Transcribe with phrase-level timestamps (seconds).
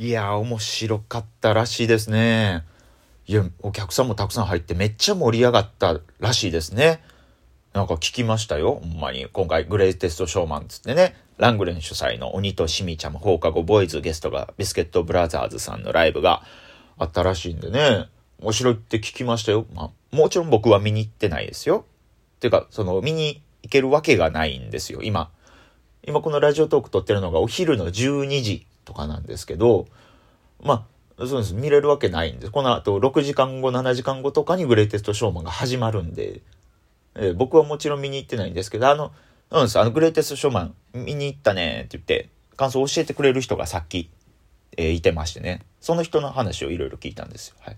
[0.00, 2.64] いや、面白かったらしいですね。
[3.26, 7.02] いや、お客さんもたくさん入ってめっちゃ盛り上がったらしいですね。
[7.72, 8.80] なんか聞きましたよ。
[8.80, 9.26] ほんまに。
[9.26, 16.44] 今回、グレイテストショーマンつってね、ラングレン主催の鬼としみちゃん放課後ボーイズゲストがビスケットブラザーズさんのライブが
[16.96, 18.06] あったらしいんでね、
[18.40, 19.66] 面白いって聞きましたよ。
[19.74, 21.84] まあ、もちろん僕は見に行ってないですよ。
[22.36, 25.32] っていうか、その、見に行けるわけがないんですよ、今。
[26.04, 29.86] 今このラジオトーク撮ってるのがお昼の12時とかなんですけど、
[30.62, 30.86] ま
[31.18, 31.52] あ、そうです。
[31.52, 32.50] 見れるわけないんです。
[32.50, 36.40] この後6時間後、7時間後とかにグレイテストショーマンが始まるんで、
[37.14, 39.12] えー、僕はもちろん見に行ってないんですけど、あの、
[39.50, 39.78] うんです。
[39.78, 44.08] あの、グレイテストショーマン見に行ったねって言って、感想を教えてくれる人がさっき、
[44.78, 45.60] えー、いてましてね。
[45.80, 47.56] その人の話をいろいろ聞いたんですよ。
[47.60, 47.76] はい。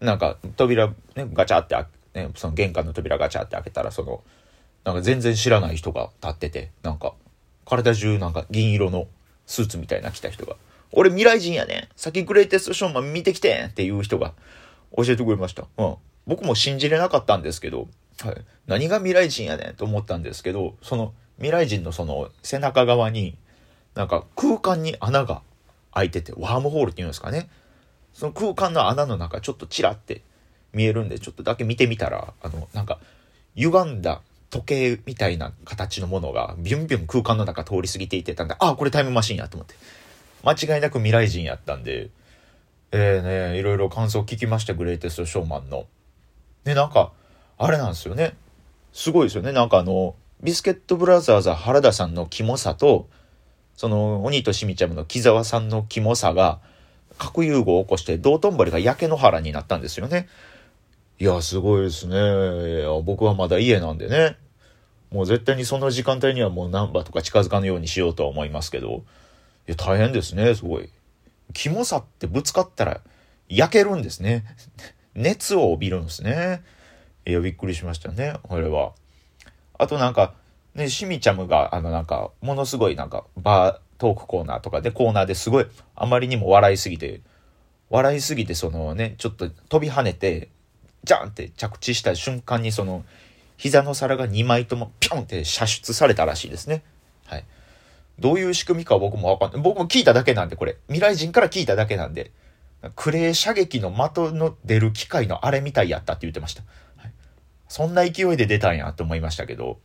[0.00, 0.94] なんか、扉、ね、
[1.32, 1.76] ガチャって
[2.14, 4.22] ね、その玄関の扉ガチャって開けたら、その、
[4.84, 7.14] なんか全然知らない人が立ってて、なんか、
[7.64, 9.06] 体中なんか銀色の
[9.52, 10.56] スーツみたいな着た人が、
[10.92, 11.88] 俺未来人やねん。
[11.94, 14.32] 先グレイテストショーマン見てきてんっていう人が
[14.96, 15.66] 教えてくれました。
[15.76, 15.96] うん。
[16.26, 17.86] 僕も信じれなかったんですけど、
[18.22, 18.36] はい。
[18.66, 23.36] 何が未来人やねんと思ったんですけど、その未来人のその背中側に、
[23.94, 25.42] なんか空間に穴が
[25.92, 27.50] 開いてて、ワームホールって言うんですかね。
[28.14, 30.22] その空間の穴の中ちょっとチラって
[30.72, 33.00] 見えるんで、ちょっとだけ見てみたら、あの、なんか、
[33.54, 34.22] 歪んだ
[34.52, 39.74] 時計みたいな形のものがビュンビュン空間の中通り過ぎていってたんで、ああ、これタイムマシンやと思って。
[40.44, 42.10] 間違いなく未来人やったんで、
[42.90, 45.86] えーね、いろいろ感想聞きました、グレイテストショーマンの。
[46.64, 47.12] で、なんか、
[47.56, 48.36] あれなんですよね。
[48.92, 49.52] すごいですよね。
[49.52, 53.08] なんかあの、ビスケットブラザーズ原田さんのキモさと、
[53.74, 56.60] その、鬼としみちゃむの木沢さんのキモさが、
[57.16, 60.28] 核融合を起こして、道頓堀が焼け野原になったんですよね。
[61.22, 62.16] いや、すごいですね。
[62.16, 64.36] いや僕はまだ家なんでね。
[65.12, 69.04] もう絶対にその時間帯にはもうナンバーとか近づかぬようにしようとは思いますけど。
[69.68, 70.90] いや、大変ですね、すごい。
[71.54, 73.02] キモさってぶつかったら
[73.48, 74.44] 焼けるんですね。
[75.14, 76.64] 熱を帯びるんですね。
[77.24, 78.90] いや、びっくりしましたね、これは。
[79.78, 80.34] あとなんか、
[80.74, 87.20] ね、しみちゃむが、あのなんか、ものすごいなんか、バートークコーナーとかでコーナーですごい、あまりにも笑いすぎて、
[87.90, 90.48] 笑いすぎてそのね、ちょっと飛び跳ねて、
[91.04, 93.04] ジャンって着地した瞬間にその、
[93.56, 96.82] 膝の皿が2枚ともピョンって射出されたらしいですね。
[97.26, 97.44] はい。
[98.18, 99.62] どういう仕組みか僕もわかんない。
[99.62, 100.76] 僕も聞いただけなんで、これ。
[100.88, 102.30] 未来人から聞いただけなんで。
[102.96, 106.62] クレー射撃の的の出る機械のあれみたいやったって言ってました。
[106.96, 107.12] はい、
[107.68, 109.78] そんな勢いで出たんやと思いましたけど。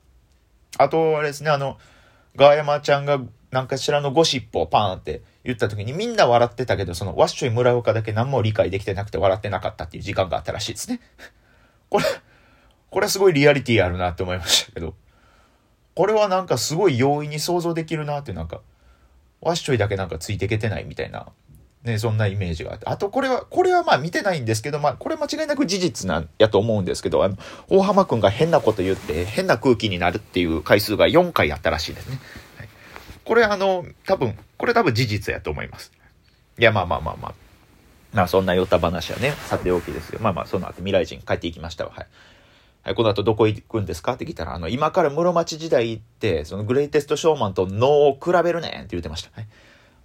[0.78, 1.78] あと、あれですね、あの、
[2.36, 3.20] ガーヤマちゃんが
[3.52, 11.00] 何かしらのゴシップをパーンって言った時にみんな笑ってたけど、そのワッショイ村岡だけ何も理解できてなくて笑ってなかったっていう時間があったらしいですね。
[11.90, 12.06] これ、
[12.90, 14.94] これはすごいリアリティあるなって思いましたけど。
[15.96, 18.62] これはなんかすごい容易に想像できるなってなんか、
[19.40, 21.28] ワッショイだけなんかついていけてないみたいな、
[21.84, 22.86] ね、そんなイメージがあって。
[22.86, 27.38] あとこれは、これはまあ見てないんですけど、まあこれ間違いなく事実なんやと思うんですけど、あの、
[27.70, 32.20] 大浜くんが変なこと言って変な空気になるっていう回数が4回あったらしいですね。
[33.28, 35.92] これあの、多分、これ多分事実やと思います。
[36.58, 37.34] いや、まあまあまあまあ。
[38.14, 40.20] まあそんなヨタ話はね、さておきですよ。
[40.22, 41.92] まあまあその後未来人帰っていきましたわ。
[41.94, 42.08] はい。
[42.84, 44.14] はい、この後どこ行くんですか？
[44.14, 49.30] って聞いたら、あの、今から室町時代行って、そのグレイテストショーマンと脳を比べるねんって言ってました。
[49.36, 49.48] はい。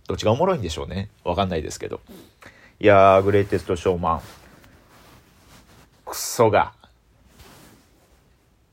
[0.09, 1.11] どっちがおもろいんでしょうね。
[1.23, 2.01] わかんないですけど。
[2.81, 4.21] いやー、グレイテストショーマン。
[6.05, 6.73] クソが。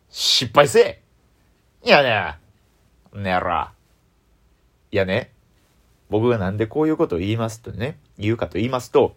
[0.10, 1.02] 失敗せえ
[1.84, 3.22] いやね。
[3.22, 3.72] ねら。
[4.92, 5.32] いやね。
[6.10, 9.16] 僕がなんでこういうことを言いますとね、言うかと言いますと、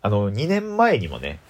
[0.00, 1.40] あの、2年前にもね、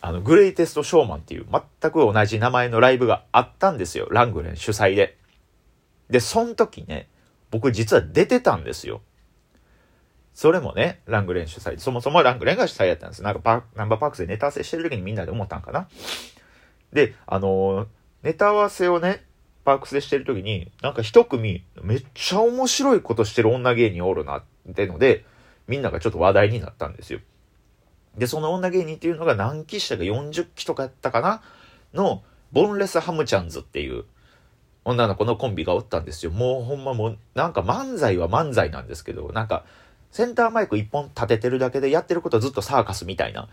[0.00, 1.46] あの、グレイテストショーマンっていう
[1.80, 4.08] 全く同じ名前のライブがあったんですよ。
[4.10, 5.16] ラングレン主催で。
[6.08, 7.08] で、その時ね、
[7.50, 9.02] 僕実は出てたんですよ。
[10.34, 11.78] それもね、ラングレン主催。
[11.78, 13.22] そもそもラングレンが主催やったんです。
[13.22, 15.88] なんかパナンバーパークスでネタ合わせしてる時にみんなで思ったんかな。
[16.92, 17.86] で、あのー、
[18.22, 19.24] ネタ合わせをね、
[19.70, 24.42] パークスでしてる時に、なんか一組、めっちゃ面白いことしてる女芸人おるなっ
[24.74, 25.24] てので、
[25.68, 27.20] みんながちょっと話題になったんですよ。
[28.18, 31.42] で、その女芸人っていうのが何期したか40期とかやったかな？
[31.94, 34.06] の、ボンレスハムチャンズっていう
[34.84, 36.32] 女の子のコンビがおったんですよ。
[36.32, 39.64] もうほんまもう、なんか漫才は漫才なんですけど、なんか、
[40.10, 43.48] センターマイク一本立ててるだけでやってることずっとサーカスみたいな、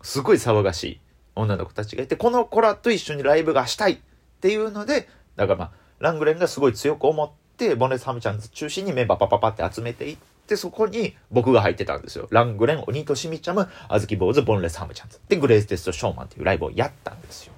[0.00, 1.00] すごい騒がしい
[1.36, 3.98] 女の子たちがいて、この子らと一緒にライブがしたいっ
[4.40, 10.16] ていうので、だからまあ、ラングレンがすごい強く思って、ボンレスハムチャンズ中心にメンバーパパパって集めていっ
[10.46, 12.28] て、そこに僕が入ってたんですよ。
[12.30, 17.52] ラングレン、鬼としみちゃむ、あずき坊主、ボンレスハムちゃんで、グレイステストショーマンっていうライブをやったんですよ。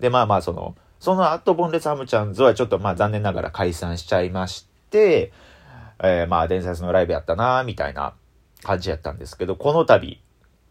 [0.00, 5.32] で、まあまあ、その、その後、ボンレスハムちゃんズはちょっとまあ残念ながら解散しちゃいまして、
[6.02, 8.14] えー、まあ伝説のライブやったなみたいな
[8.62, 10.20] 感じやったんですけど、この度、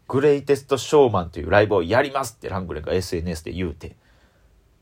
[0.06, 3.96] グレイテストショーマンというライブをやりますってラングレンが SNS で言うて、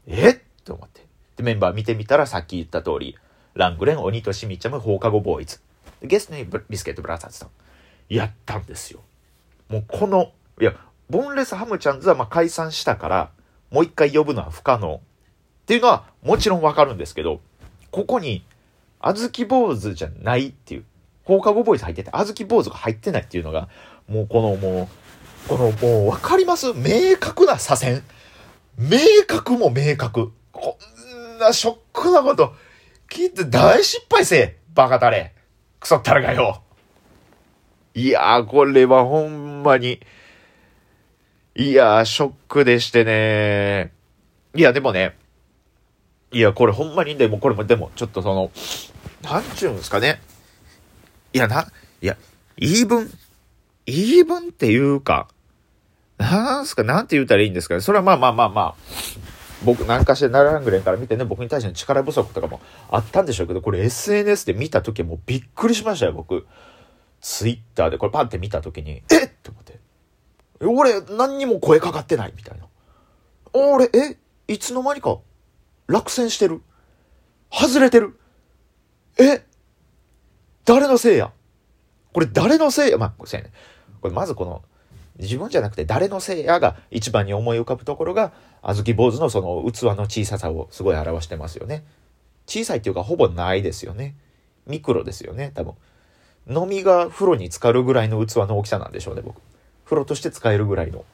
[0.06, 0.34] えっ？
[0.64, 1.06] て思って。
[1.37, 3.17] で、メンバー見てみたらさっき言った通り、
[3.55, 5.61] ラングレン、鬼としみちゃむ、放課後ボーイズ。
[6.03, 7.50] ゲストにビスケットブラザーズと
[8.09, 9.00] やったんですよ。
[9.69, 10.75] もうこの、いや、
[11.09, 13.31] ボンレスハムちゃんズはま解散したから、
[13.71, 15.00] もう一回呼ぶのは不可能っ
[15.67, 17.41] ていうのはもちろんわかるんですけど、
[17.91, 18.44] ここに、
[19.00, 20.85] あずき坊主じゃないっていう、
[21.25, 23.69] 放課後ボーイズ入ってて、あずき坊主が入ってないっていうのが、
[24.09, 24.88] もうこのも
[25.47, 26.73] う、このもうわかります？
[26.75, 28.03] 明確な左遷。
[28.79, 30.33] 明確も明確。
[30.53, 30.95] こん
[31.38, 32.55] なショックなこと、
[33.11, 34.59] 聞いて大失敗せえ。
[34.75, 35.35] バカタレ。
[35.81, 36.62] クソったらがよ。
[37.94, 40.00] いやー、これはほんまに、
[41.55, 43.93] いやー、ショックでしてね。
[44.55, 45.17] いや、でもね、
[46.33, 48.50] いや、これほんまにでも、これも、でも、ちょっとその、
[49.23, 50.21] なんちゅうんですかね。
[51.33, 51.67] いや、な、
[52.03, 52.17] いや、
[52.59, 53.11] 言い分、
[53.87, 55.29] 言い分っていうか、
[56.19, 57.81] なんすか、なんて言うたらいいんですかね。
[57.81, 58.75] それはまあまあまあまあ、
[59.64, 62.61] 僕、なんかして奈良ラングレンから見てね、僕に対しての力不足とかも
[62.91, 66.47] あったんでしょうけど、これ SNS で見た時もうびっくりしましたよ、僕。
[67.20, 69.26] ツイッターでこれパンって見た時に、えっ？
[69.26, 69.81] って思って。
[70.61, 72.67] 俺、何にも声かかってないみたいな。
[73.53, 74.19] 俺、え？
[74.49, 75.19] いつの間にか
[75.88, 76.62] 落選してる
[77.50, 78.19] 外れてる
[79.19, 79.44] え？
[80.64, 81.32] 誰のせいや？
[82.12, 82.91] これ誰のせい？
[82.91, 83.52] やまあ、せやね。
[84.00, 84.62] これまずこの、
[85.18, 88.32] 自分じゃなくて誰のせいやが一番に思い浮かぶところが、
[88.62, 91.84] あずき坊主のその器の小ささをすごい表してますよね。
[92.46, 94.16] 小さいっていうかほぼないですよね。
[94.66, 95.74] ミクロですよね、多分。
[96.48, 99.40] 飲みが風呂に浸かるぐらいの器の大きさなんでしょうね、僕。
[99.84, 101.04] 風呂として使えるぐらいの。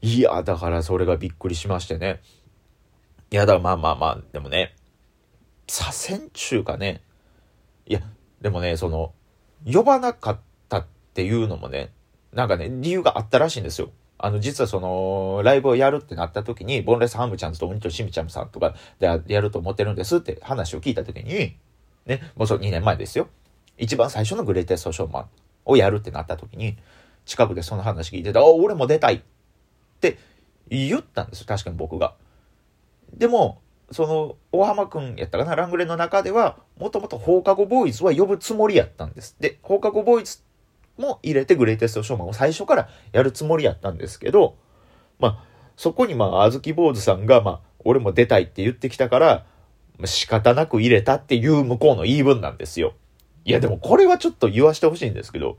[0.00, 2.20] いや、だからそれがびっくりしましてね。
[3.30, 4.74] いや、だまあまあまあ、でもね、
[5.66, 7.00] 左遷中かね。
[7.86, 8.00] いや、
[8.40, 9.12] でもね、その、
[9.70, 11.90] 呼ばなかったっていうのもね、
[12.34, 13.90] なんかね、理由があったらしいんですよ。
[14.18, 21.56] あの、実はその、ライブをやるってなった時に、ボンレスハムちゃんと鬼としみちゃんさんとかでやると思ってるんですって話を聞いた時に、
[22.06, 23.28] ね、もうそ2年前ですよ。
[23.78, 25.28] 一番最初のグレイテストショーマン
[25.64, 26.76] をやるってなった時に、
[27.24, 29.20] 近くでその話聞いてた、あ、俺も出たいっ
[30.00, 30.18] て
[30.68, 32.14] 言ったんですよ、確かに僕が。
[33.12, 33.60] でも、
[33.90, 39.36] その、大浜くんやったかな、ラングレーの中では、もともと放課後ボーイズは呼ぶつもりやったんです。
[39.40, 40.43] で、放課後ボーイズ
[40.96, 44.56] も入れてグレイテストショーマンを最初からやるつもりやったんですけど、
[45.18, 45.44] まあ、
[45.76, 49.44] そこにまあ、あずき坊主さんが、まあ、俺も出たいって言ってきたから、
[50.04, 52.94] 仕方なく入れたっていう向こうの言い分なんですよ。
[53.44, 55.58] いや、でもこれはちょっと言わしてほしいんですけど、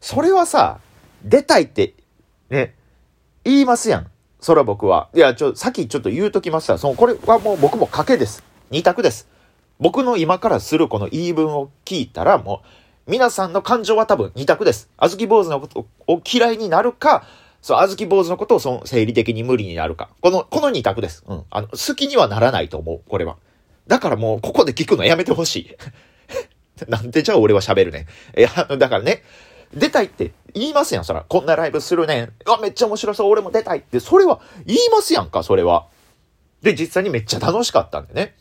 [0.00, 0.80] それはさ、
[1.22, 1.94] 出たいって、
[2.50, 2.74] ね、
[3.44, 4.10] 言いますやん。
[4.40, 5.08] そら僕は。
[5.14, 6.76] いや、ちょ、さっきちょっと言うときました。
[6.78, 8.44] その、これはもう僕も賭けです。
[8.70, 9.28] 二択です。
[9.80, 12.66] 僕の今からするこの言い分を聞いたら、もう、
[13.06, 14.88] 皆さんの感情は多分二択です。
[14.96, 17.26] あずき坊主のことを嫌いになるか、
[17.60, 20.10] そう、あずき坊主のことをその生理的に無理になるか。
[20.20, 21.24] この、この二択です。
[21.26, 21.44] うん。
[21.50, 23.00] あの、好きにはならないと思う。
[23.08, 23.36] これは。
[23.86, 25.76] だからもう、ここで聞くのやめてほしい。
[26.88, 28.06] なんでじゃあ俺は喋るね。
[28.36, 28.48] いや、
[28.78, 29.22] だからね、
[29.74, 31.24] 出たいって言いますやん、そら。
[31.28, 32.32] こんなライブするねん。
[32.46, 34.00] あ、めっちゃ面白そう、俺も出たいって。
[34.00, 35.86] それは言いますやんか、それは。
[36.62, 38.34] で、実際にめっちゃ楽しかったんでね。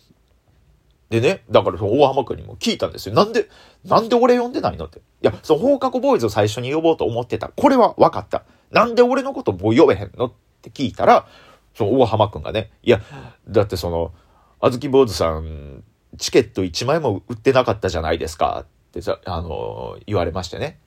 [1.14, 3.14] でね、だからその大浜くんにも聞いたんですよ。
[3.14, 3.48] なんで、
[3.86, 4.98] なんで俺呼んでないのって。
[4.98, 7.50] いや、その放課後ボーイズを最初に呼ぼうと思ってた。
[7.50, 8.46] これは分かった。
[8.72, 11.28] なんで俺のこともう呼べへんのって聞いたら、
[11.76, 13.00] その大浜くんがね、いや、
[13.48, 14.12] だってその、
[14.60, 15.84] あずき坊主さん
[16.18, 20.80] チケット1枚も売ってなかったじゃないですかってさ、あの、言われましてね。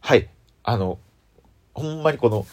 [0.00, 0.28] はい。
[0.62, 0.98] あの、
[1.72, 2.46] ほんまにこの、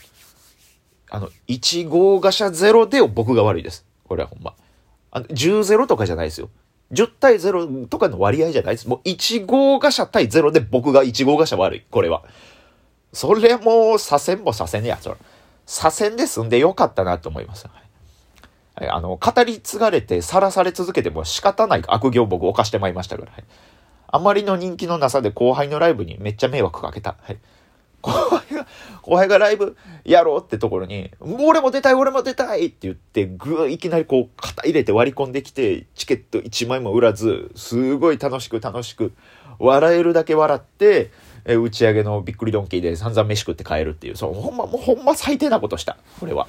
[1.09, 3.85] あの、1号ガシャゼロで僕が悪いです。
[4.05, 4.53] これはほんま。
[5.11, 6.49] あの、10ゼロとかじゃないですよ。
[6.91, 8.87] 10対0とかの割合じゃないです。
[8.87, 11.83] もう1号ガシャ対0で僕が1号ガシャ悪い。
[11.89, 12.23] これは。
[13.13, 14.97] それも左遷も左遷や。
[14.97, 15.15] それ。
[15.65, 17.67] 左遷で済んでよかったなと思います。
[17.67, 17.87] はい
[18.79, 23.43] あの、語り継がれて、さらされ続けても仕方ない悪行僕犯してまいりましたから、い。
[24.09, 27.15] あまりの人気のなさで後輩のライブにめっちゃ迷惑かけた。
[27.21, 27.37] はい。
[28.01, 28.67] 後輩が、
[29.01, 29.75] 後輩がライブ
[30.05, 39.13] やろうってところに、俺も出たい、俺も出たいって言って、ぐーいきなりこう、肩入れて割り込んできて、チケット1枚も売らず、すごい楽しく楽しく、
[39.59, 41.11] 笑えるだけ笑って、
[41.45, 45.97] え打ち上げのびっくりドンキーで散々飯食って帰るっていう、そう、ほんま、もうほんま最低なことした。
[46.19, 46.47] これは。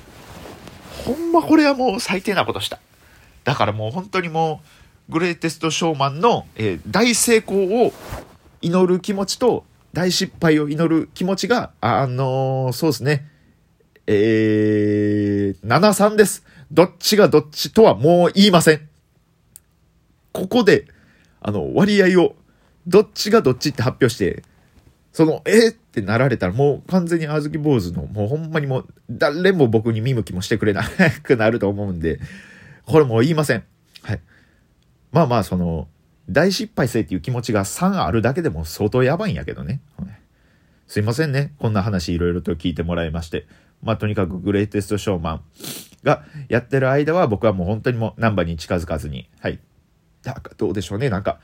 [1.04, 2.80] ほんまこれはもう最低なことした。
[3.44, 4.60] だからもう本当にも
[5.08, 7.92] う、グレイテストショーマンの、えー、大成功を
[8.60, 13.26] 祈る気持ちと、大失敗を祈る気持ちが、あのー、そうですね。
[14.07, 16.45] えー、7-3です。
[16.71, 18.88] どっちがどっちとはもう言いません。
[20.33, 20.87] ここで、
[21.40, 22.35] あの、割合を
[22.87, 24.42] どっちがどっちって発表して、
[25.12, 30.85] その、えってなられたらもう完全にあずき坊主の、もうほんまにもう誰も僕に見向きもしてくれな
[31.23, 32.21] くなると思うんで、
[32.87, 33.64] これもう言いません。
[34.02, 34.21] はい。
[35.12, 35.88] まあまあ、その、
[36.30, 39.80] 大失敗せっていう気持ちが3あるだけでも相当やばいんやけどね。
[40.87, 41.52] すいませんね。
[41.58, 43.47] こんな話いろいろと聞いてもらいまして。
[43.82, 45.42] まあとにかくグレイテストショーマン
[46.02, 49.61] がやってる間は僕はもう本当にもうナンバーに近づかずに、はい。
[50.25, 51.11] なんかどうでしょうね。
[51.11, 51.40] なんか、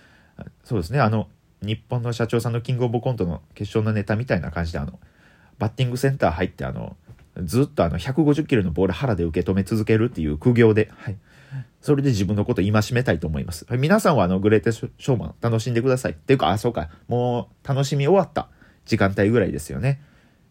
[0.64, 1.00] そうですね。
[1.00, 1.28] あの、
[1.62, 4.98] 日本の社長さんのキングオブコントの決勝のネタみたいな感じで、あの、
[5.58, 6.96] バッティングセンター入って、あの、
[7.42, 11.16] ずっとあの、150キロのボール腹で受け止め続けるっていう苦行で、はい。
[11.84, 13.66] それで自分のことを戒めたいと思います。
[13.72, 16.12] 皆さんはあの、グレーテショーマン楽しんでください。
[16.12, 16.88] っていうか、あ、そうか。
[17.08, 18.48] もう、楽しみ終わった
[18.86, 20.00] 時間帯ぐらいですよね。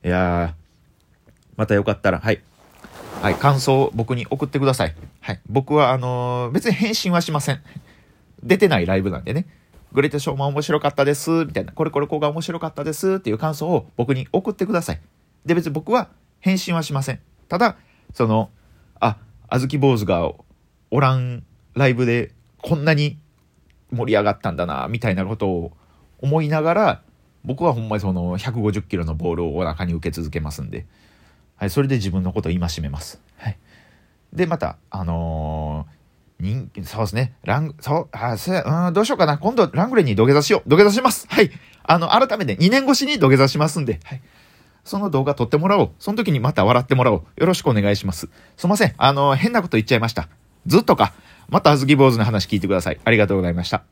[0.06, 2.44] いやー、またよかったら、はい。
[3.24, 4.94] はい、感想を僕に送ってください。
[5.22, 5.42] はい。
[5.50, 7.64] 僕は、あのー、別に返信はしません。
[8.44, 9.48] 出てないライブなんでね。
[9.92, 11.72] グレートショーマン面白かったです、みたいな。
[11.72, 15.02] これこれこうが面白かったです、っていう感想を僕に送ってください。
[15.48, 16.10] で、別に僕は
[16.42, 17.20] 返信はしません。
[17.50, 17.78] ただ、
[18.14, 18.52] その、
[19.00, 20.32] あ、あずき坊主が
[20.94, 22.32] おらんライブで
[22.62, 23.18] こんなに
[23.92, 25.72] 盛り上がったんだな、みたいなことを
[26.20, 27.02] 思いながら、
[27.44, 30.86] 僕はほんまにその150キロのボールをお腹に受け続けますんで、
[31.56, 33.20] はい、それで自分のことを戒めます。
[33.38, 33.58] はい。
[34.34, 35.94] で、また、あのー
[36.40, 37.34] 人気、そうですね。
[37.44, 39.40] ラン、そう、あ、そううん、どうしようかな。
[39.40, 40.70] 今度、ラングレンに土下座しよう。
[40.70, 41.26] 土下座します。
[41.30, 41.50] はい。
[41.84, 44.22] あの、改めて2年越しに土下座しますんで、はい。
[44.84, 45.92] その動画撮ってもらおう。
[45.98, 47.24] その時にまた笑ってもらおう。
[47.38, 48.30] よろしくお願いします。
[48.58, 48.94] すいません。
[48.98, 50.28] あの、変なこと言っちゃいました。
[50.66, 51.14] ずっとか。
[51.50, 53.00] またあずき坊主の話聞いてください。
[53.04, 53.84] ありがとうございました。